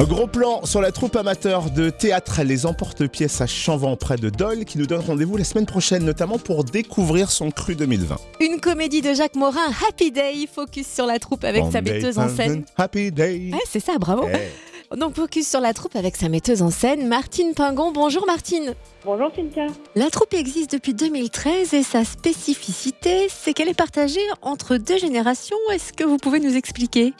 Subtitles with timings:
[0.00, 4.30] Un gros plan sur la troupe amateur de théâtre Les Emporte-Pièces à Chanvan près de
[4.30, 8.14] Dole qui nous donne rendez-vous la semaine prochaine notamment pour découvrir son cru 2020.
[8.38, 12.28] Une comédie de Jacques Morin, Happy Day, focus sur la troupe avec sa metteuse en
[12.28, 12.64] scène.
[12.76, 13.50] Happy Day.
[13.52, 14.24] Ouais, c'est ça, bravo.
[14.32, 14.96] Eh.
[14.96, 17.90] Donc focus sur la troupe avec sa metteuse en scène, Martine Pingon.
[17.90, 18.74] Bonjour Martine.
[19.04, 19.66] Bonjour Cynthia.
[19.96, 25.56] La troupe existe depuis 2013 et sa spécificité, c'est qu'elle est partagée entre deux générations.
[25.72, 27.14] Est-ce que vous pouvez nous expliquer?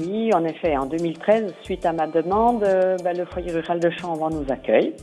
[0.00, 3.90] Oui, en effet, en 2013, suite à ma demande, euh, bah, le foyer rural de
[3.90, 4.94] Chambon nous accueille.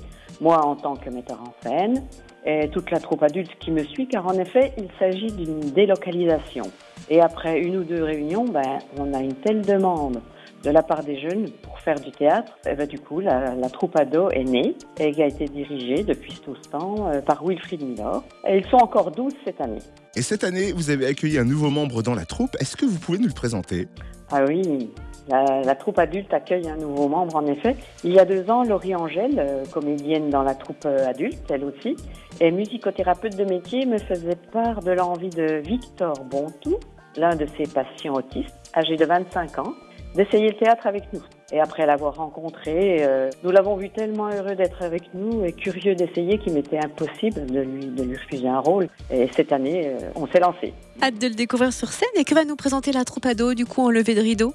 [0.41, 2.03] Moi en tant que metteur en scène
[2.45, 6.65] et toute la troupe adulte qui me suit, car en effet, il s'agit d'une délocalisation.
[7.09, 10.21] Et après une ou deux réunions, ben, on a une telle demande
[10.63, 12.51] de la part des jeunes pour faire du théâtre.
[12.69, 16.55] Et ben, du coup, la, troupe ado est née et a été dirigée depuis tout
[16.61, 18.23] ce temps euh, par Wilfried Milor.
[18.47, 19.79] Et ils sont encore 12 cette année.
[20.15, 22.55] Et cette année, vous avez accueilli un nouveau membre dans la troupe.
[22.59, 23.87] Est-ce que vous pouvez nous le présenter?
[24.31, 24.89] Ah oui,
[25.27, 27.75] la, troupe adulte accueille un nouveau membre en effet.
[28.03, 31.63] Il y a deux ans, Laurie Angèle, euh, comédienne dans la troupe euh, adulte, elle
[31.63, 31.95] aussi,
[32.39, 36.77] et musicothérapeute de métier, me faisait part de l'envie de Victor Bontou,
[37.17, 39.73] l'un de ses patients autistes, âgé de 25 ans,
[40.15, 41.23] d'essayer le théâtre avec nous.
[41.51, 45.95] Et après l'avoir rencontré, euh, nous l'avons vu tellement heureux d'être avec nous et curieux
[45.95, 48.87] d'essayer qu'il m'était impossible de lui, de lui refuser un rôle.
[49.11, 50.73] Et cette année, euh, on s'est lancé.
[51.01, 52.09] Hâte de le découvrir sur scène.
[52.15, 54.53] Et que va nous présenter la troupe ado du coup en levée de rideau?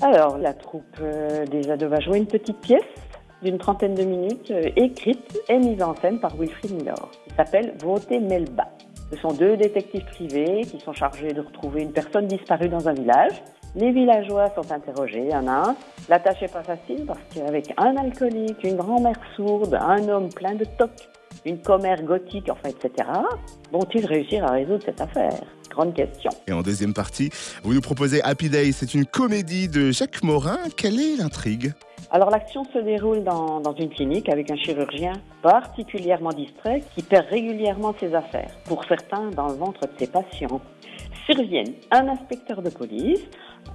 [0.00, 2.82] Alors, la troupe euh, des ados va jouer une petite pièce
[3.42, 7.74] d'une trentaine de minutes, euh, écrite et mise en scène par Wilfried Milor, qui s'appelle
[7.80, 8.68] Voter Melba.
[9.12, 12.94] Ce sont deux détectives privés qui sont chargés de retrouver une personne disparue dans un
[12.94, 13.42] village.
[13.74, 15.76] Les villageois sont interrogés un à un.
[16.10, 20.54] La tâche est pas facile parce qu'avec un alcoolique, une grand-mère sourde, un homme plein
[20.54, 21.08] de tocs,
[21.46, 23.08] une commère gothique, enfin, etc.,
[23.72, 25.40] vont-ils réussir à résoudre cette affaire?
[25.70, 26.30] Grande question.
[26.46, 27.30] Et en deuxième partie,
[27.62, 28.72] vous nous proposez Happy Day.
[28.72, 30.58] C'est une comédie de Jacques Morin.
[30.76, 31.72] Quelle est l'intrigue?
[32.10, 37.24] Alors l'action se déroule dans, dans une clinique avec un chirurgien particulièrement distrait qui perd
[37.30, 40.60] régulièrement ses affaires, pour certains dans le ventre de ses patients.
[41.26, 43.20] Surviennent un inspecteur de police,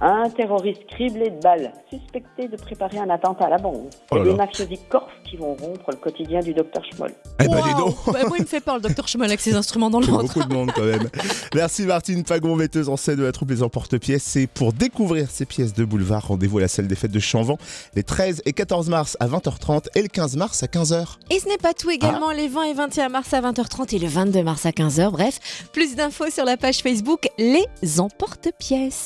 [0.00, 4.22] un terroriste criblé de balles, suspecté de préparer un attentat à la bombe, Oh et
[4.22, 7.12] des mafiosi corses qui vont rompre le quotidien du docteur Schmoll.
[7.40, 9.54] Eh ben, dis donc Bah, Moi, il me fait peur le docteur Schmoll avec ses
[9.54, 11.08] instruments dans le beaucoup de monde quand même.
[11.54, 14.22] Merci Martine Pagon, metteuse en scène de la troupe Les Emporte-Pièces.
[14.22, 17.58] C'est pour découvrir ces pièces de boulevard, rendez-vous à la salle des fêtes de Chanvan
[17.94, 21.16] les 13 et 14 mars à 20h30 et le 15 mars à 15h.
[21.30, 24.08] Et ce n'est pas tout également les 20 et 21 mars à 20h30 et le
[24.08, 25.10] 22 mars à 15h.
[25.10, 28.96] Bref, plus d'infos sur la page Facebook Les Emporte-Pièces.